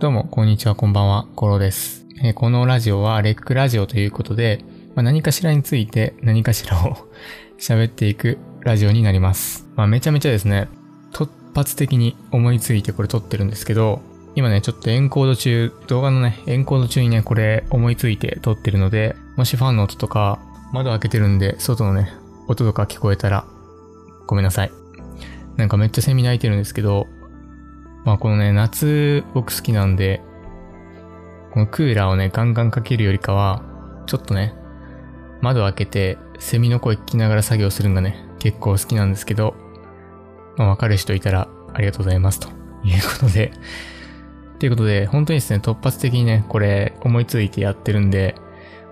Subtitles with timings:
[0.00, 2.06] どうも、こんにちは、こんばんは、コロです。
[2.22, 6.96] えー、このラジオはレックラジオということで、まあ、何かしらについて何かしらを
[7.60, 9.68] 喋っていくラジオになります。
[9.76, 10.68] まあ、めちゃめちゃですね、
[11.12, 14.00] 突発的に思いついてこれ撮ってるんですけど、
[14.36, 20.38] 今ね、ちょっとエンコード中、動画のね、エンコード中にね、これ思いついて撮ってるので、もしファンの音とか、
[20.72, 22.10] 窓開けてるんで、外のね、
[22.48, 23.44] 音とか聞こえたら、
[24.26, 24.72] ごめんなさい。
[25.58, 27.06] なんかめっちゃセミ鳴いてるんですけど、
[28.04, 30.22] まあこのね、夏僕好きなんで、
[31.52, 33.62] このクーラーをね、ガンガンかけるよりかは、
[34.06, 34.54] ちょっとね、
[35.40, 39.54] 窓開けて、セミの声聞きながら作業するのがね、結構好きなんですけど、
[40.56, 42.48] まあわかる人いたらありがとうございますと。
[42.82, 43.52] いうことで、
[44.58, 48.34] ということで、本当にですね、突発的にね、これ思いついてやってるんで、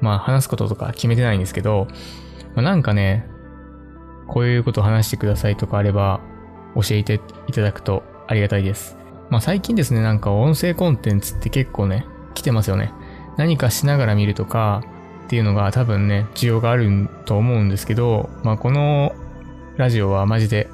[0.00, 1.86] まあ話すこととか決めてないんですけど、
[2.54, 3.26] まあ、なんかね、
[4.26, 6.20] こういうこと話してくださいとかあれば、
[6.74, 8.96] 教えていただくとありがたいです。
[9.30, 12.92] まあ最近ですね、なんか音声コンテンツって結構ね、来てますよね。
[13.36, 14.82] 何かしながら見るとか
[15.26, 19.14] っていうのが多分ね、需要があると思うんですけど、まあこの
[19.76, 20.68] ラジオはマジで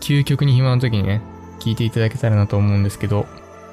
[0.00, 1.22] 究極に暇な時にね、
[1.60, 3.26] 聞いていただけたらなと思うんですけど、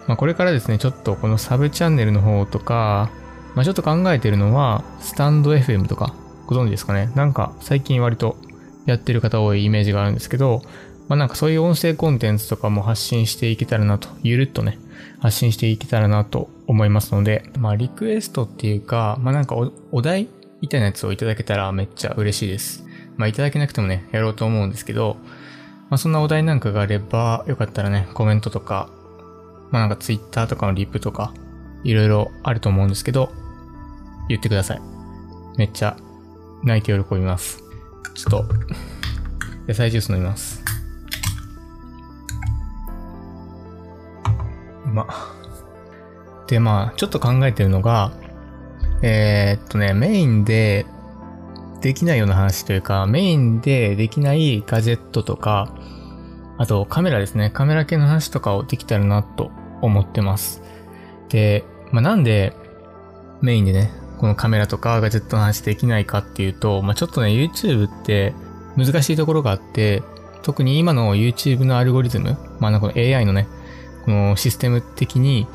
[0.08, 3.12] まあこれからですね、ちょっとこのサブチャンネルの方とか、
[3.56, 6.16] まあちょっと考えてるのは、スタンド FM とか、
[6.48, 8.36] ご存知ですかねなんか最近割と
[8.86, 10.62] やってる方多いイメージがあるんですけど、
[11.08, 14.80] まあなんかそういう音声コンテンツとかも発信していけたらなと、ゆるっとね、
[15.20, 19.56] 発信していけたらなと思いますので、まあリクエストっていうか、まあなんか
[19.92, 20.28] お題
[20.62, 22.86] みたいなやつをいただけたらめっちゃ嬉しいです。
[23.18, 25.18] まあいただけなくてもね、やろうと思うんですけど、
[25.90, 28.90] まあそんなお題なんかがあれば、よかったらね、コメントとか、
[29.72, 31.34] まあなんかツイッターとかのリプとか、
[31.84, 33.32] いろいろあると思うんですけど、
[34.30, 34.82] 言ってください。
[35.58, 35.98] めっちゃ
[36.64, 37.62] 泣いて喜びます。
[38.16, 38.46] ちょっと、
[39.68, 40.64] 野菜ジュース飲みます。
[44.94, 45.08] ま。
[46.48, 48.12] で、まあ、ちょっと考えてるのが、
[49.02, 50.86] えー、っとね、メインで
[51.82, 55.76] できないような話というか、メインでできないガジェットとか、
[56.58, 57.50] あとカメラですね。
[57.50, 59.52] カメラ系の話とかをできたらなと
[59.82, 60.62] 思ってます。
[61.30, 62.54] で、まあ、なんで
[63.42, 68.34] メインでね、このカメラとかガジェットの話できないかっていうと、まあ、ちょっとね、YouTube って
[68.78, 70.02] 難しいところがあって、
[70.44, 73.48] 特に今の YouTube のアルゴリズム、まあ、なんか AI のね、
[74.06, 75.48] このシステム的に、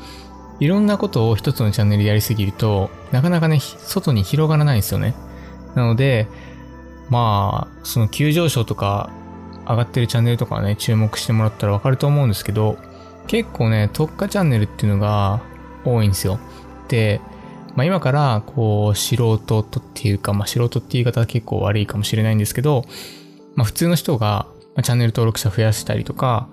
[0.59, 5.15] いろんなことを一つのチャンネルやりすぎると、なかなかね、外に広がらないんですよね。
[5.75, 6.27] なので、
[7.09, 9.09] まあ、その急上昇とか
[9.67, 12.77] 上がってるチャンネルとかね、注目してもらったらわかると思うんですけど、
[13.27, 15.41] 結構ね、特化チャンネルっていうのが
[15.85, 16.39] 多いんですよ。
[16.87, 17.21] で、
[17.75, 22.85] まあ今から、こう、素人とっていうか、まあ素人って言い方は結構悪いかもしれないんですけど、
[23.55, 26.47] まあ普通の人が、ま、チャンネル登録者増やしたりとか、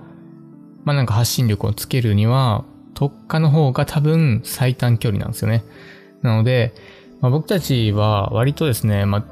[0.87, 2.65] まあなんか発信力をつけるには、
[2.95, 5.65] 特化の方が多分最短距離なんですよね。
[6.23, 6.73] なので、
[7.21, 9.25] まあ、僕たちは割とですね、まあ、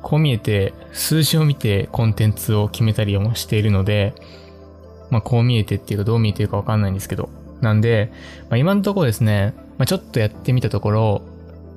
[0.00, 4.14] こう見えて数字を見てコンテンツを決めたりもしているので、
[5.10, 7.28] まあ、こう見えてっていうかどう見えてるかわかんないんですけど。
[7.60, 8.10] なんで、
[8.48, 11.22] まあ、今のところですね、まあ、ちょっとやってみたところ、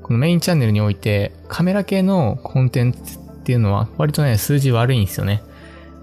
[0.03, 5.41] このメインチャンネルにおいてカメラ系のコンテンツっていうのは割とね、数字悪いんですよね。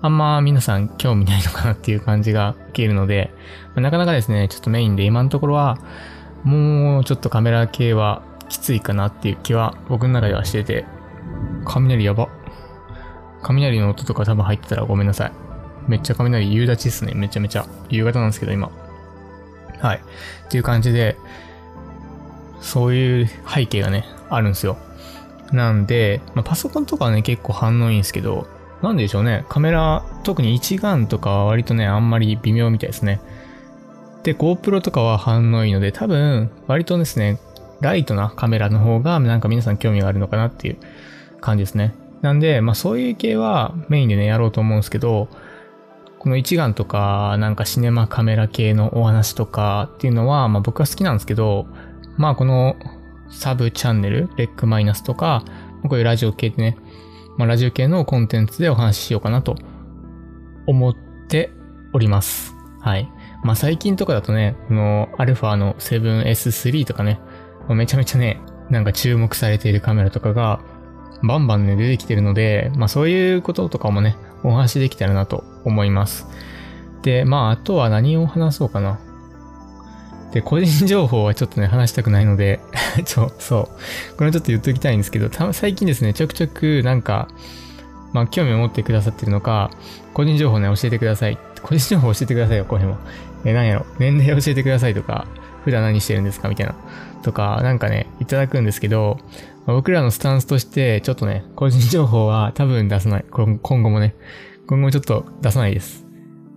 [0.03, 3.33] あんま皆さん興味ないのかなっていう感じが受けるので、
[3.75, 5.78] ま、なかなかですね、ちょっとメインで今のところは、
[6.43, 10.87] もうちょっとカメラ系はきついかなっていう気は僕の中ではしてて、
[11.66, 12.28] 雷やば。
[13.43, 15.33] 雷の音とか多分入ってたらごめんなさい。
[15.87, 17.15] めっちゃ雷夕立ちっすね。
[17.15, 17.66] めちゃめちゃ。
[17.89, 18.71] 夕方なんですけど今。
[19.81, 19.97] はい。
[19.99, 21.16] っていう感じで、
[22.60, 24.77] そういう背景がね、あるんですよ。
[25.53, 28.47] なんで、まあ、パソコンとかはね、結構反応いいんですけど、
[28.83, 29.45] なんでしょうね。
[29.49, 33.21] カメラ、特に一眼とかは割とね、あんまり微妙みたいですね。
[34.23, 37.39] で、GoPro とかは反応いいので、多分、割とですね、
[37.81, 40.79] ライトなカメラの方が、なんか皆さん興味があるのかなっていう
[41.41, 41.95] 感じですね。
[42.23, 45.29] なんで、まあそういう系はメインでね、やろうと思うんですけど、
[46.19, 51.66] この一眼とか、なんかシネマカメラ系のお話とかっていうのは、まあ僕は好きなんですけど、
[52.19, 52.77] まあこの
[53.31, 55.45] サブチャンネル、レックマイナスとか、
[55.83, 56.77] こういうラジオ系でね、
[57.41, 59.57] まあ、ラジオ系のコンテンツでお話ししようかなと
[60.66, 60.95] 思っ
[61.27, 61.51] て
[61.95, 62.54] おります。
[62.83, 63.10] はい。
[63.42, 67.19] まあ、最近とかだとね、この α の 7S3 とかね、
[67.71, 70.60] めちゃめちゃね、なんか注目されているカメラとかが、
[71.22, 76.27] バンバンね、出てきてるので、まあそういうこととかもね、お話できたらなと思います。
[77.01, 79.01] で、まああとは何を話そうかな。
[80.32, 82.60] で、個人情報はちょっとね、話したくないので
[83.04, 83.68] ちょ、そ
[84.15, 84.16] う。
[84.16, 87.28] これちょっと言っときたいんですけど、た最近ですね、ちょくちょくなんか、
[88.12, 89.71] まあ、興味を持ってくださってるのか、
[90.15, 91.38] 個人情報ね、教えてください。
[91.62, 92.98] 個人情報教えてくださいよ、こういうの。
[93.44, 95.27] え、なんやろ、年齢教えてくださいとか、
[95.65, 96.74] 普段何してるんですかみたいな。
[97.22, 99.18] とか、なんかね、いただくんですけど、
[99.66, 103.24] まあ僕らのスタンスとして、ちょっとね、個人情報は多分出さない。
[103.30, 104.15] 今後もね、
[104.66, 106.04] 今後もちょっと出さないです。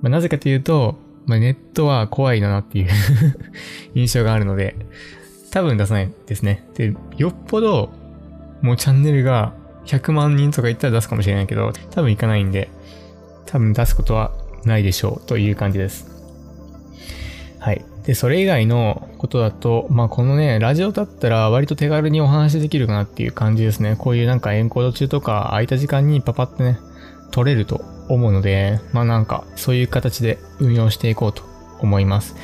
[0.02, 2.90] まあ、なぜかというと、まあ、ネットは怖いなっていう
[3.96, 4.76] 印象があるので、
[5.52, 6.66] 多分出さないですね。
[6.76, 7.92] で、よっぽど、
[8.62, 9.54] もうチャンネルが
[9.86, 12.70] 100万人とか言ったら出すかもしれないけど、多分いかないんで、
[13.46, 14.32] 多分出すことは
[14.66, 16.08] ないでしょうという感じです。
[17.60, 17.86] はい。
[18.06, 23.96] で、それ以外のことだと、まあ、このね、ラジオだったら割と手軽にお話できるかなっていう感じですね。
[23.98, 26.80] こういうなんかエンコード中とか空いた時間にパパってね、
[27.34, 31.44] 取れると思うので、まあなんかそういう形で運用していこうと
[31.80, 32.36] 思います。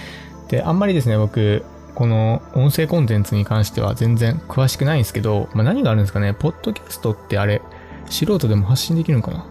[0.50, 1.64] で、あんまりですね、僕、
[1.94, 7.62] この音声コンテンツに関しては全然詳しくないんですけど、まあ何があるんですかね、ポッドキャストってあれ、
[8.08, 9.46] 素人でも発信できるのかな？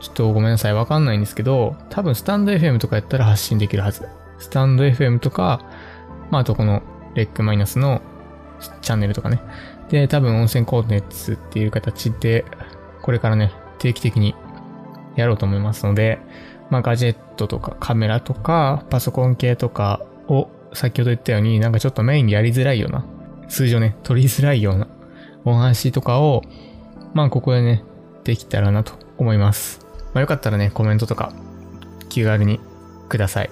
[0.00, 4.08] ちょっとごめんなさい、わかんないんですけど、多分スタンド FM とかやったら発信できるはず。
[4.38, 5.64] スタンド FM とか、
[6.30, 6.82] まああとこの
[7.14, 8.02] レックマイナスの
[8.82, 9.40] チャンネルとかね。
[9.88, 12.44] で、多分音声コンテンツっていう形で、
[13.02, 14.34] これからね、定期的に
[15.16, 16.18] やろうと思いますので、
[16.70, 23.04] まあガジェットとかカメラとかパソコン系とかを先ほど言ったようになんかちょっとメインでやりづらいような、
[23.48, 24.88] 数字をね、取りづらいような
[25.44, 26.42] お話とかを、
[27.12, 27.84] まあここでね、
[28.24, 29.86] できたらなと思います。
[30.12, 31.32] まあよかったらね、コメントとか
[32.08, 32.60] 気軽に
[33.08, 33.50] ください。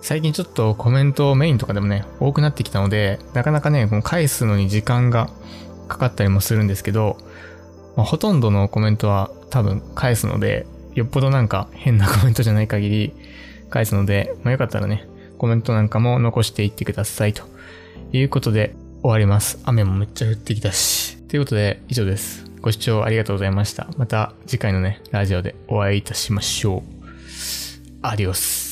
[0.00, 5.28] 最近ちょっとコメントメインとかでもね、多くなってきたので、なかなかね、この返すのに時間が
[5.88, 7.16] かかったりもするんですけど、
[7.96, 10.66] まあ、ほとんどのコメントは多分返すので、
[10.98, 13.12] よっぽどなんか変なコメントじゃない限り
[13.70, 15.06] 返すので、まあ、よかったらね、
[15.38, 17.44] コメントなんかも残していってくださいと
[18.12, 19.60] いうことで終わります。
[19.62, 21.16] 雨もめっちゃ降ってきたし。
[21.28, 22.46] ということで以上です。
[22.60, 23.88] ご視聴ありがとうございました。
[23.96, 26.82] また次回のね、ラジオでお会いいたしましょう。
[28.02, 28.67] アディオス。